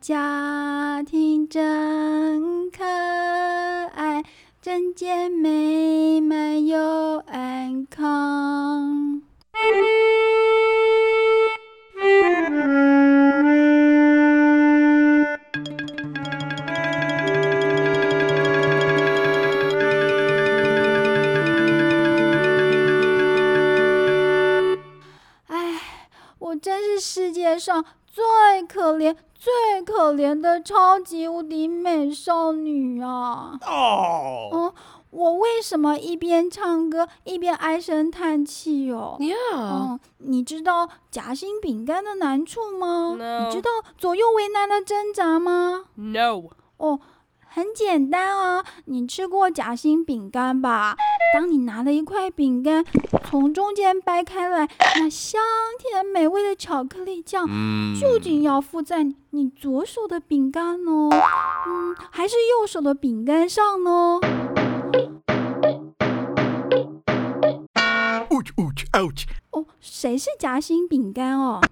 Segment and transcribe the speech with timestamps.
[0.00, 4.22] 家庭真可爱，
[4.60, 9.22] 真健美满又安康。
[25.48, 25.80] 哎，
[26.38, 27.84] 我真是世界上
[28.16, 33.58] 最可怜、最可怜的超级无敌美少女啊！
[33.66, 34.72] 哦嗯，
[35.10, 39.36] 我为什么一边唱歌一边唉声叹气哦？Yeah.
[39.54, 46.44] 嗯，你知道夹心饼干的难处吗 No 你知道左右为难的挣扎吗？No.
[46.78, 46.98] 哦，
[47.56, 50.94] 很简单哦，你吃过夹心饼干吧？
[51.32, 52.84] 当你拿了一块饼干，
[53.24, 55.40] 从中间掰开来，那香
[55.78, 61.08] 甜美味的巧克力酱嗯究竟要附在你你左手的饼干呢？
[61.66, 64.20] 嗯，还是右手的饼干上呢
[68.28, 69.24] ？ouch ouch ouch！
[69.52, 71.62] 哦，谁是夹心饼干哦？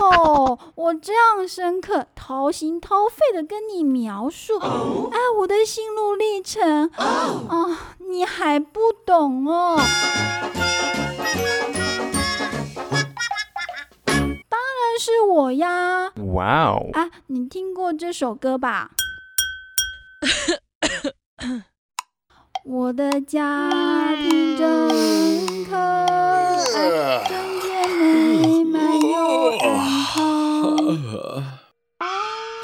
[0.00, 9.78] 哦，我这样深刻、掏心掏肺的跟你描述，哎，我的心路历程，哦，你还不懂哦？
[14.06, 16.10] 当然是我呀！
[16.34, 16.88] 哇哦！
[16.92, 18.90] 啊，你听过这首歌吧？
[22.64, 23.70] 我的家
[24.16, 24.88] 庭真
[25.66, 26.56] 可爱，
[27.28, 30.76] 整洁美满又安康。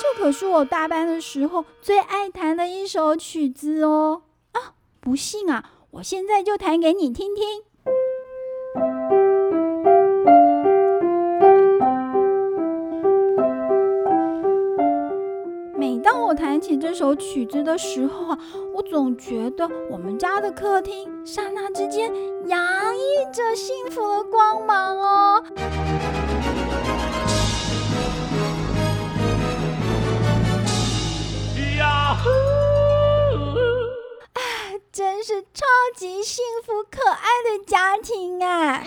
[0.01, 4.23] 这是我大班的时候最爱弹的一首曲子哦。
[4.53, 7.45] 啊，不信啊，我现在就弹给你听听。
[15.77, 18.39] 每当我弹起这首曲子的时候啊，
[18.75, 22.13] 我总觉得我们家的客厅刹那之间
[22.47, 22.63] 洋
[22.95, 23.01] 溢
[23.33, 25.43] 着幸福的光芒哦。
[35.31, 35.65] 是超
[35.95, 38.83] 级幸福可爱的家庭啊！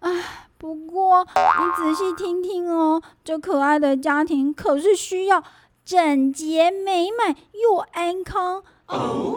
[0.00, 5.44] 哎，不过你仔细听听哦，这可爱的家庭可是需要
[5.84, 8.64] 整洁美满又安康。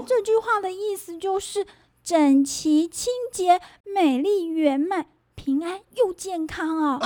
[0.08, 1.68] 这句话的意思就是
[2.04, 7.00] 整齐、清洁、美丽、圆满、平安又健康啊！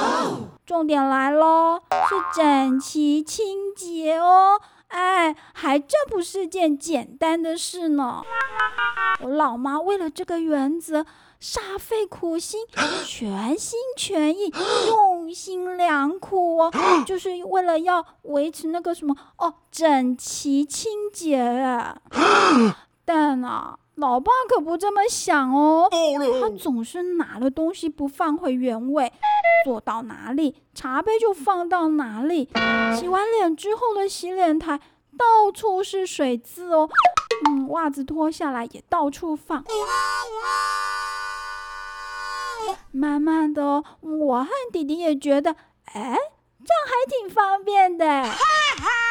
[0.65, 4.61] 重点来喽，是整齐清洁哦。
[4.89, 8.21] 哎，还真不是件简单的事呢。
[9.21, 11.05] 我老妈为了这个原则，
[11.41, 12.61] 煞费苦心，
[13.05, 14.51] 全心全意，
[14.87, 16.71] 用心良苦哦，
[17.05, 21.97] 就是为了要维持那个什么哦，整齐清洁啊。
[23.05, 25.89] 但啊，老爸可不这么想哦。
[26.41, 29.11] 他总是拿了东西不放回原位，
[29.65, 32.49] 坐到哪里茶杯就放到哪里。
[32.97, 34.79] 洗完脸之后的洗脸台
[35.17, 36.89] 到处是水渍哦，
[37.49, 39.63] 嗯，袜子脱下来也到处放。
[42.91, 45.51] 慢慢的哦，我和弟弟也觉得，
[45.85, 46.17] 哎，这样
[46.87, 48.23] 还挺方便的，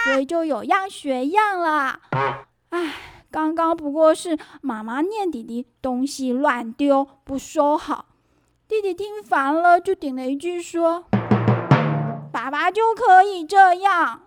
[0.05, 2.01] 所以就有样学样了。
[2.71, 2.95] 哎。
[3.31, 8.07] 刚刚不过是妈妈念弟弟东西乱丢不收好，
[8.67, 11.05] 弟弟听烦了就顶了一句说
[12.33, 14.23] ：“爸爸就可以这样。”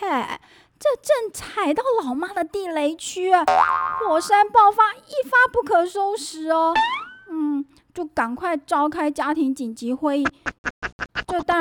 [0.00, 0.06] 嘿，
[0.78, 3.30] 这正踩到老妈的地雷区，
[4.00, 6.72] 火山爆发，一发不可收拾哦。
[7.28, 10.26] 嗯，就赶快召开家庭紧急会议。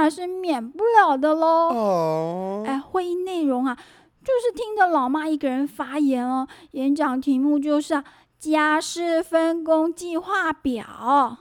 [0.09, 1.69] 是免不了的喽。
[1.69, 3.75] 哦，哎，会议内容啊，
[4.23, 6.47] 就是听着老妈一个人发言哦。
[6.71, 8.03] 演讲题目就是啊，
[8.39, 11.37] 家事分工计划表。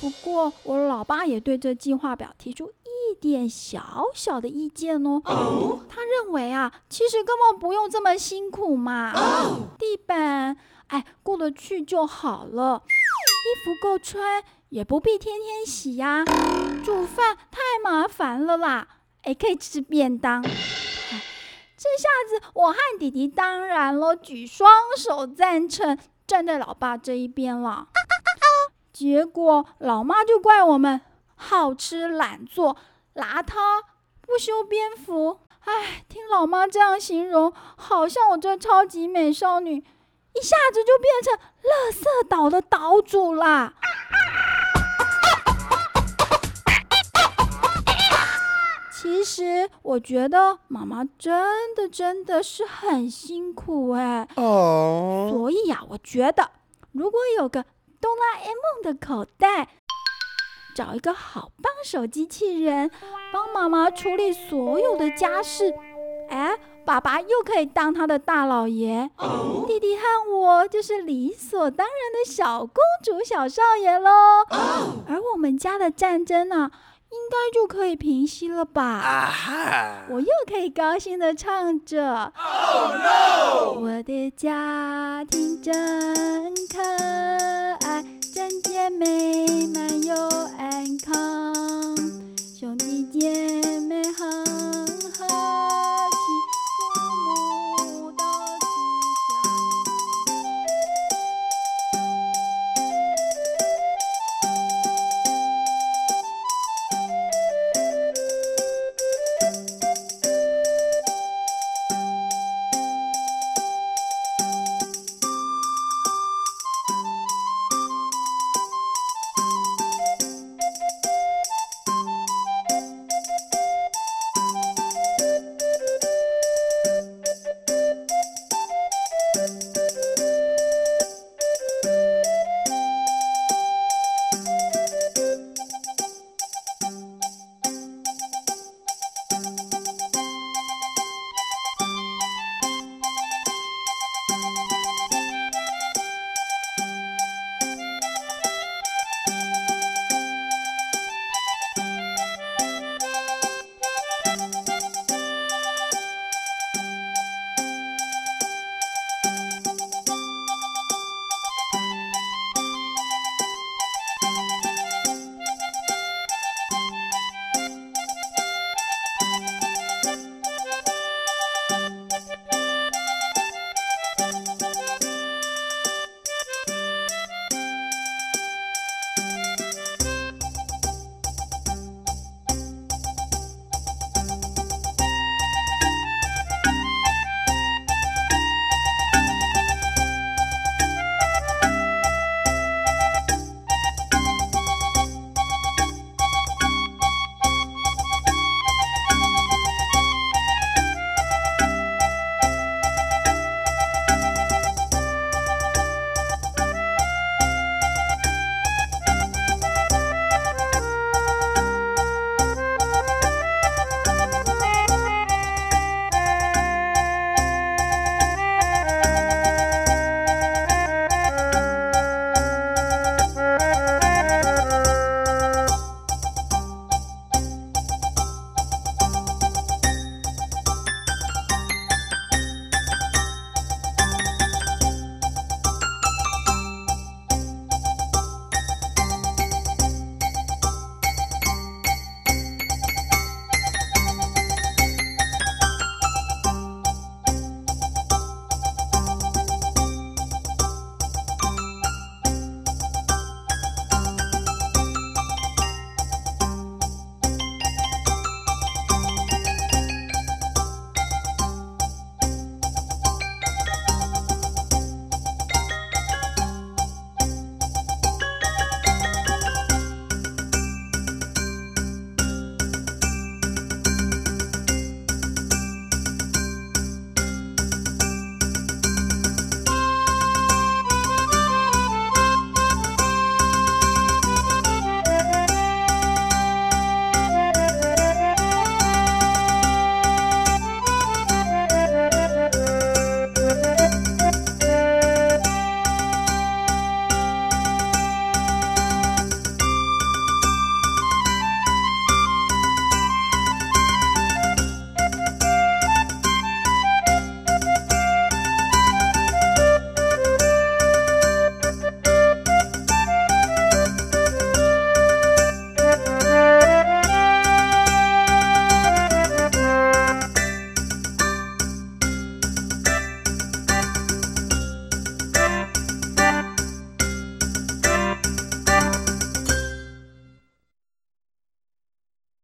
[0.00, 5.20] 不过我老爸也对这计划表提出一点小小的意见哦。
[5.88, 9.12] 他认为啊，其实根本不用这么辛苦嘛。
[9.78, 10.56] 地板，
[10.86, 12.82] 哎，过得去就好了。
[12.86, 14.42] 衣服够穿。
[14.70, 16.22] 也不必天天洗呀、
[16.78, 18.88] 煮饭太麻烦了啦。
[19.22, 20.42] 哎，可以吃便当。
[20.42, 20.50] 这
[21.96, 27.88] 下子我和弟弟当然了，举双手赞成，站在老爸这一边了。
[28.92, 31.00] 结果老妈就怪我们
[31.36, 32.76] 好吃懒做、
[33.14, 33.54] 邋遢、
[34.20, 35.40] 不修边幅。
[35.60, 39.84] 哎，听老妈这样形容，好像我这超级美少女
[40.34, 41.34] 一一下子就变成
[41.64, 43.74] 垃圾岛的岛主啦。
[49.00, 56.50] 其实我觉得妈妈真的真的是很辛苦哎，哦，所以呀、我觉得
[56.90, 57.64] 如果有个
[58.00, 59.68] 哆啦 A 梦的口袋，
[60.74, 62.90] 找一个好帮手机器人，
[63.32, 65.72] 帮妈妈处理所有的家事，
[66.28, 69.08] 哎，爸爸又可以当他的大老爷，
[69.68, 74.10] 弟弟和我就是理所当然的小公主、小少爷喽。
[75.06, 76.72] 而我们家的战争呢、
[77.10, 78.82] 应该就可以平息了吧？
[78.84, 82.32] 啊哈，我又可以高兴的唱着。
[82.36, 83.80] Oh no！
[83.80, 85.74] 我的家庭真
[86.68, 86.77] 可